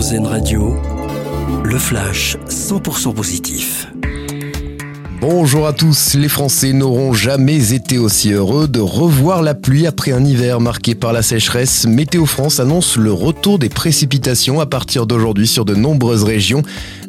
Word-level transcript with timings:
RZN 0.00 0.24
Radio, 0.24 0.76
le 1.62 1.76
flash 1.76 2.38
100% 2.48 3.12
positif. 3.12 3.86
Bonjour 5.20 5.66
à 5.66 5.74
tous, 5.74 6.14
les 6.14 6.30
Français 6.30 6.72
n'auront 6.72 7.12
jamais 7.12 7.74
été 7.74 7.98
aussi 7.98 8.32
heureux 8.32 8.66
de 8.66 8.80
revoir 8.80 9.42
la 9.42 9.54
pluie 9.54 9.86
après 9.86 10.12
un 10.12 10.24
hiver 10.24 10.58
marqué 10.58 10.94
par 10.94 11.12
la 11.12 11.20
sécheresse. 11.20 11.84
Météo 11.86 12.24
France 12.24 12.60
annonce 12.60 12.96
le 12.96 13.12
retour 13.12 13.58
des 13.58 13.68
précipitations 13.68 14.58
à 14.58 14.64
partir 14.64 15.06
d'aujourd'hui 15.06 15.46
sur 15.46 15.66
de 15.66 15.74
nombreuses 15.74 16.24
régions. 16.24 16.62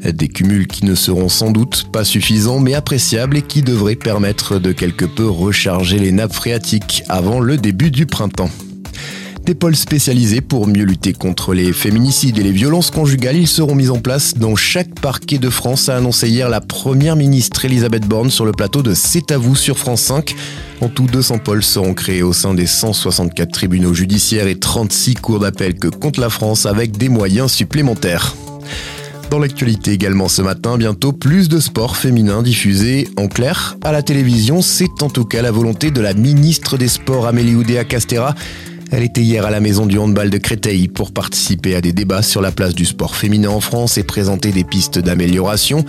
Des 0.03 0.27
cumuls 0.27 0.67
qui 0.67 0.83
ne 0.83 0.93
seront 0.93 1.29
sans 1.29 1.51
doute 1.51 1.85
pas 1.93 2.03
suffisants 2.03 2.59
mais 2.59 2.73
appréciables 2.73 3.37
et 3.37 3.41
qui 3.41 3.61
devraient 3.61 3.95
permettre 3.95 4.59
de 4.59 4.73
quelque 4.73 5.05
peu 5.05 5.29
recharger 5.29 5.97
les 5.97 6.11
nappes 6.11 6.33
phréatiques 6.33 7.05
avant 7.07 7.39
le 7.39 7.55
début 7.55 7.89
du 7.89 8.05
printemps 8.05 8.49
des 9.51 9.55
pôles 9.55 9.75
spécialisés 9.75 10.39
pour 10.39 10.65
mieux 10.65 10.85
lutter 10.85 11.11
contre 11.11 11.53
les 11.53 11.73
féminicides 11.73 12.37
et 12.37 12.43
les 12.43 12.53
violences 12.53 12.89
conjugales. 12.89 13.35
Ils 13.35 13.49
seront 13.49 13.75
mis 13.75 13.89
en 13.89 13.99
place 13.99 14.33
dans 14.33 14.55
chaque 14.55 14.97
parquet 15.01 15.39
de 15.39 15.49
France, 15.49 15.89
a 15.89 15.97
annoncé 15.97 16.29
hier 16.29 16.47
la 16.47 16.61
première 16.61 17.17
ministre 17.17 17.65
Elisabeth 17.65 18.07
Borne 18.07 18.29
sur 18.29 18.45
le 18.45 18.53
plateau 18.53 18.81
de 18.81 18.93
C'est 18.93 19.29
à 19.29 19.37
vous 19.37 19.57
sur 19.57 19.77
France 19.77 20.03
5. 20.03 20.33
En 20.79 20.87
tout, 20.87 21.05
200 21.05 21.39
pôles 21.39 21.63
seront 21.63 21.93
créés 21.93 22.23
au 22.23 22.31
sein 22.31 22.53
des 22.53 22.65
164 22.65 23.51
tribunaux 23.51 23.93
judiciaires 23.93 24.47
et 24.47 24.57
36 24.57 25.15
cours 25.15 25.39
d'appel 25.41 25.75
que 25.75 25.89
compte 25.89 26.15
la 26.15 26.29
France 26.29 26.65
avec 26.65 26.95
des 26.95 27.09
moyens 27.09 27.51
supplémentaires. 27.51 28.33
Dans 29.31 29.39
l'actualité 29.39 29.91
également 29.91 30.29
ce 30.29 30.41
matin, 30.41 30.77
bientôt 30.77 31.11
plus 31.11 31.49
de 31.49 31.59
sports 31.59 31.97
féminins 31.97 32.41
diffusés 32.41 33.09
en 33.17 33.27
clair 33.27 33.75
à 33.83 33.91
la 33.91 34.01
télévision. 34.01 34.61
C'est 34.61 35.03
en 35.03 35.09
tout 35.09 35.25
cas 35.25 35.41
la 35.41 35.51
volonté 35.51 35.91
de 35.91 35.99
la 35.99 36.13
ministre 36.13 36.77
des 36.77 36.87
Sports 36.87 37.27
Amélie 37.27 37.55
Oudéa 37.55 37.83
Castera. 37.83 38.33
Elle 38.91 39.03
était 39.03 39.21
hier 39.21 39.45
à 39.45 39.51
la 39.51 39.61
maison 39.61 39.85
du 39.85 39.97
handball 39.97 40.29
de 40.29 40.37
Créteil 40.37 40.89
pour 40.89 41.11
participer 41.11 41.75
à 41.75 41.81
des 41.81 41.93
débats 41.93 42.21
sur 42.21 42.41
la 42.41 42.51
place 42.51 42.75
du 42.75 42.85
sport 42.85 43.15
féminin 43.15 43.49
en 43.49 43.61
France 43.61 43.97
et 43.97 44.03
présenter 44.03 44.51
des 44.51 44.65
pistes 44.65 44.99
d'amélioration. 44.99 45.85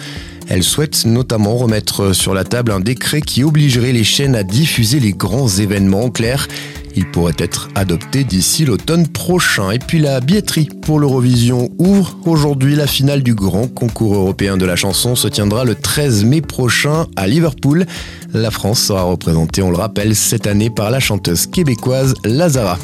Elle 0.49 0.63
souhaite 0.63 1.05
notamment 1.05 1.57
remettre 1.57 2.13
sur 2.13 2.33
la 2.33 2.45
table 2.45 2.71
un 2.71 2.79
décret 2.79 3.21
qui 3.21 3.43
obligerait 3.43 3.93
les 3.93 4.05
chaînes 4.05 4.37
à 4.37 4.45
diffuser 4.45 5.01
les 5.01 5.13
grands 5.13 5.49
événements 5.49 6.05
en 6.05 6.11
clair. 6.11 6.47
Il 6.95 7.11
pourrait 7.11 7.35
être 7.39 7.71
adopté 7.75 8.23
d'ici 8.23 8.65
l'automne 8.67 9.09
prochain. 9.09 9.73
Et 9.73 9.79
puis 9.81 9.99
la 9.99 10.21
billetterie 10.21 10.69
pour 10.83 11.01
l'Eurovision 11.01 11.71
ouvre. 11.79 12.17
Aujourd'hui, 12.25 12.77
la 12.77 12.87
finale 12.87 13.23
du 13.23 13.35
grand 13.35 13.67
concours 13.67 14.15
européen 14.15 14.57
de 14.57 14.67
la 14.67 14.77
chanson 14.77 15.17
se 15.17 15.27
tiendra 15.27 15.65
le 15.65 15.75
13 15.75 16.25
mai 16.25 16.41
prochain 16.41 17.07
à 17.17 17.27
Liverpool. 17.27 17.87
La 18.33 18.51
France 18.51 18.81
sera 18.81 19.03
représentée, 19.03 19.63
on 19.63 19.71
le 19.71 19.77
rappelle, 19.77 20.15
cette 20.15 20.47
année 20.47 20.71
par 20.71 20.91
la 20.91 21.01
chanteuse 21.01 21.47
québécoise 21.47 22.15
Lazara. 22.25 22.79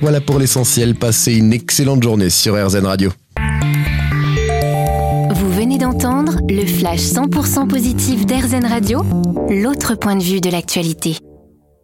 Voilà 0.00 0.20
pour 0.20 0.38
l'essentiel. 0.38 0.94
Passez 0.94 1.34
une 1.34 1.52
excellente 1.52 2.02
journée 2.02 2.30
sur 2.30 2.54
RZN 2.54 2.86
Radio. 2.86 3.10
Vous 5.30 5.52
venez 5.52 5.78
d'entendre 5.78 6.38
le 6.48 6.64
flash 6.66 7.00
100% 7.00 7.66
positif 7.68 8.26
d'RZN 8.26 8.66
Radio, 8.66 9.02
l'autre 9.48 9.94
point 9.94 10.16
de 10.16 10.22
vue 10.22 10.40
de 10.40 10.50
l'actualité. 10.50 11.16